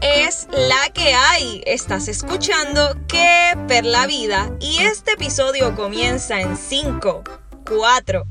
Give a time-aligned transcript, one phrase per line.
[0.00, 1.62] es la que hay?
[1.66, 7.24] Estás escuchando Que per la vida y este episodio comienza en 5,
[7.68, 8.24] 4,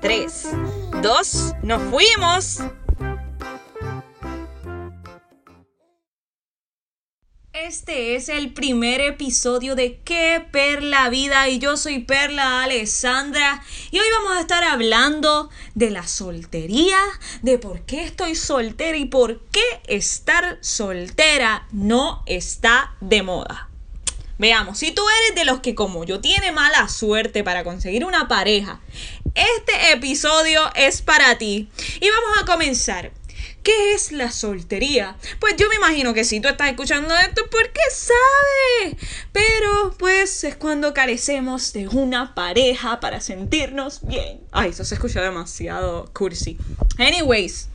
[0.00, 0.48] 3,
[1.02, 2.60] 2, nos fuimos.
[7.66, 11.48] Este es el primer episodio de ¿Qué Perla Vida?
[11.48, 13.64] Y yo soy Perla Alessandra.
[13.90, 16.98] Y hoy vamos a estar hablando de la soltería,
[17.40, 23.70] de por qué estoy soltera y por qué estar soltera no está de moda.
[24.36, 28.28] Veamos, si tú eres de los que como yo tiene mala suerte para conseguir una
[28.28, 28.82] pareja,
[29.34, 31.70] este episodio es para ti.
[31.98, 33.10] Y vamos a comenzar.
[33.62, 35.16] ¿Qué es la soltería?
[35.40, 38.96] Pues yo me imagino que si tú estás escuchando esto, porque sabes.
[39.32, 44.40] Pero pues es cuando carecemos de una pareja para sentirnos bien.
[44.52, 46.58] Ay, eso se escucha demasiado cursi.
[46.98, 47.68] Anyways,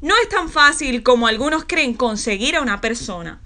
[0.00, 3.40] no es tan fácil como algunos creen conseguir a una persona.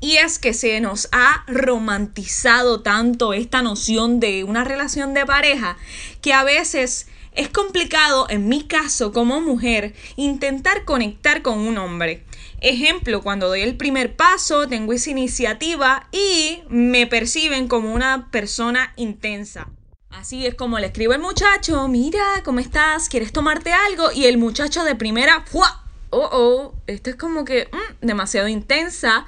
[0.00, 5.76] Y es que se nos ha romantizado tanto esta noción de una relación de pareja
[6.22, 12.24] que a veces es complicado, en mi caso como mujer, intentar conectar con un hombre.
[12.60, 18.92] Ejemplo, cuando doy el primer paso, tengo esa iniciativa y me perciben como una persona
[18.96, 19.68] intensa.
[20.10, 23.08] Así es como le escribo al muchacho, mira, ¿cómo estás?
[23.08, 24.10] ¿Quieres tomarte algo?
[24.12, 25.84] Y el muchacho de primera, ¡fua!
[26.10, 29.26] Oh, oh, esto es como que mm, demasiado intensa.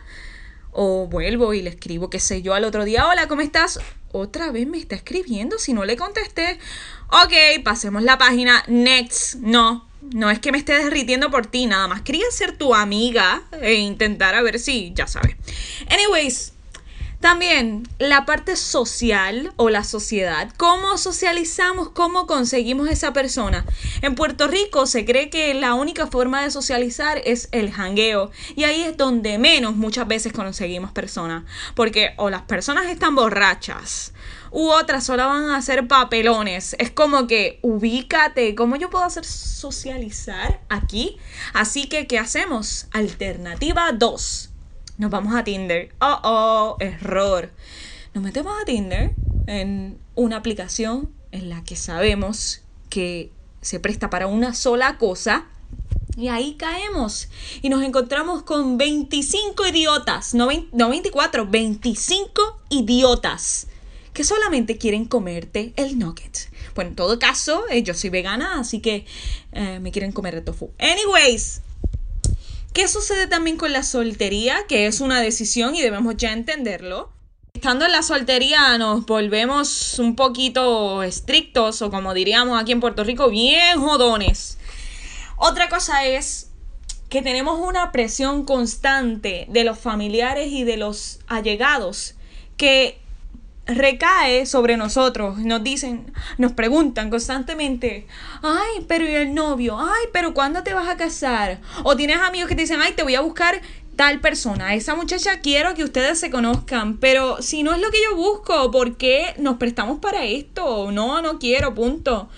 [0.73, 3.79] O vuelvo y le escribo, qué sé yo, al otro día, hola, ¿cómo estás?
[4.13, 6.59] Otra vez me está escribiendo, si no le contesté.
[7.09, 8.65] Ok, pasemos la página.
[8.67, 9.37] Next.
[9.37, 13.43] No, no es que me esté derritiendo por ti, nada más quería ser tu amiga
[13.61, 15.37] e intentar a ver si, ya sabes.
[15.89, 16.55] Anyways,
[17.21, 23.67] también la parte social o la sociedad, cómo socializamos, cómo conseguimos esa persona.
[24.01, 28.65] En Puerto Rico se cree que la única forma de socializar es el jangueo y
[28.65, 34.15] ahí es donde menos muchas veces conseguimos personas, porque o las personas están borrachas
[34.51, 36.75] u otras solo van a hacer papelones.
[36.79, 41.19] Es como que ubícate, ¿cómo yo puedo hacer socializar aquí?
[41.53, 42.87] Así que, ¿qué hacemos?
[42.93, 44.50] Alternativa 2
[45.01, 45.95] nos vamos a Tinder.
[45.99, 47.51] Oh, oh, error.
[48.13, 49.15] Nos metemos a Tinder
[49.47, 55.47] en una aplicación en la que sabemos que se presta para una sola cosa.
[56.19, 57.29] Y ahí caemos
[57.63, 63.69] y nos encontramos con 25 idiotas, no, 24, 25 idiotas
[64.13, 66.51] que solamente quieren comerte el nugget.
[66.75, 69.07] Bueno, en todo caso, eh, yo soy vegana, así que
[69.53, 70.73] eh, me quieren comer el tofu.
[70.79, 71.63] Anyways,
[72.73, 74.65] ¿Qué sucede también con la soltería?
[74.69, 77.11] Que es una decisión y debemos ya entenderlo.
[77.55, 83.03] Estando en la soltería nos volvemos un poquito estrictos o como diríamos aquí en Puerto
[83.03, 84.57] Rico, bien jodones.
[85.37, 86.51] Otra cosa es
[87.09, 92.15] que tenemos una presión constante de los familiares y de los allegados
[92.57, 93.00] que
[93.77, 95.39] recae sobre nosotros.
[95.39, 98.07] Nos dicen, nos preguntan constantemente,
[98.43, 99.79] ay, pero ¿y el novio?
[99.79, 101.61] Ay, pero ¿cuándo te vas a casar?
[101.83, 103.61] O tienes amigos que te dicen, ay, te voy a buscar
[103.97, 107.99] tal persona, esa muchacha quiero que ustedes se conozcan, pero si no es lo que
[108.03, 110.91] yo busco, ¿por qué nos prestamos para esto?
[110.91, 112.31] No, no quiero, punto.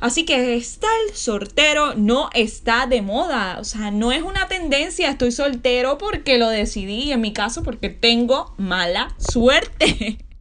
[0.00, 5.30] Así que estar soltero no está de moda, o sea, no es una tendencia, estoy
[5.30, 10.18] soltero porque lo decidí, en mi caso porque tengo mala suerte.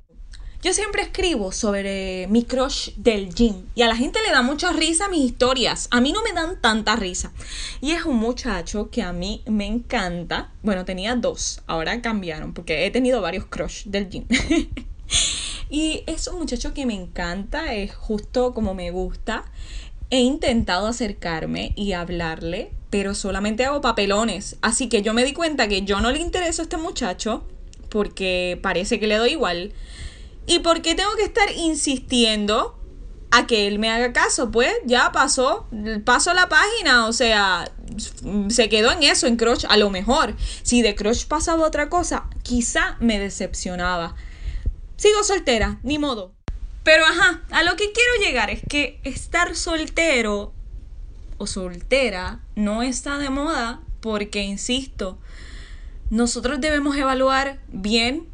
[0.63, 4.71] Yo siempre escribo sobre mi crush del gym y a la gente le da mucha
[4.71, 5.89] risa mis historias.
[5.91, 7.33] A mí no me dan tanta risa.
[7.81, 10.53] Y es un muchacho que a mí me encanta.
[10.61, 14.25] Bueno, tenía dos, ahora cambiaron porque he tenido varios crush del gym.
[15.69, 19.43] y es un muchacho que me encanta, es justo como me gusta.
[20.11, 24.55] He intentado acercarme y hablarle, pero solamente hago papelones.
[24.61, 27.45] Así que yo me di cuenta que yo no le intereso a este muchacho
[27.89, 29.73] porque parece que le doy igual
[30.45, 32.79] ¿Y por qué tengo que estar insistiendo
[33.31, 34.51] a que él me haga caso?
[34.51, 35.67] Pues ya pasó,
[36.05, 37.71] pasó la página, o sea,
[38.49, 39.65] se quedó en eso, en Crush.
[39.69, 44.15] A lo mejor, si de Crush pasaba otra cosa, quizá me decepcionaba.
[44.97, 46.33] Sigo soltera, ni modo.
[46.83, 50.53] Pero ajá, a lo que quiero llegar es que estar soltero
[51.37, 55.17] o soltera no está de moda porque, insisto,
[56.09, 58.27] nosotros debemos evaluar bien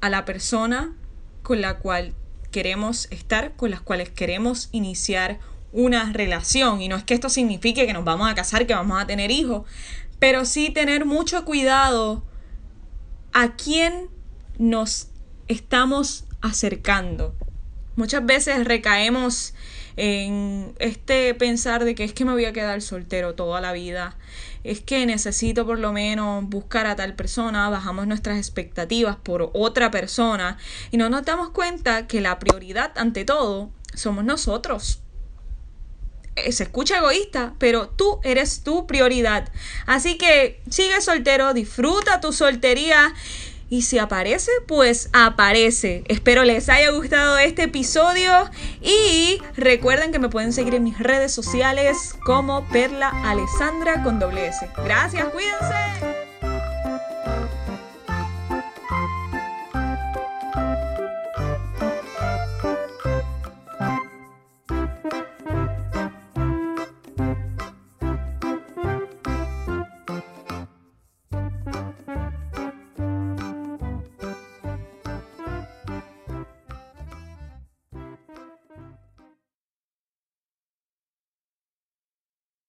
[0.00, 0.96] a la persona
[1.42, 2.14] con la cual
[2.50, 5.38] queremos estar, con las cuales queremos iniciar
[5.72, 6.80] una relación.
[6.80, 9.30] Y no es que esto signifique que nos vamos a casar, que vamos a tener
[9.30, 9.66] hijos,
[10.18, 12.24] pero sí tener mucho cuidado
[13.32, 14.08] a quién
[14.58, 15.08] nos
[15.48, 17.34] estamos acercando.
[17.96, 19.54] Muchas veces recaemos
[19.96, 24.16] en este pensar de que es que me voy a quedar soltero toda la vida,
[24.64, 29.90] es que necesito por lo menos buscar a tal persona, bajamos nuestras expectativas por otra
[29.90, 30.58] persona
[30.90, 35.00] y no nos damos cuenta que la prioridad ante todo somos nosotros.
[36.36, 39.50] Eh, se escucha egoísta, pero tú eres tu prioridad.
[39.86, 43.12] Así que sigue soltero, disfruta tu soltería
[43.72, 46.04] y si aparece, pues aparece.
[46.06, 48.50] Espero les haya gustado este episodio
[48.82, 54.48] y recuerden que me pueden seguir en mis redes sociales como Perla Alessandra con doble
[54.48, 54.68] S.
[54.84, 56.21] Gracias, cuídense.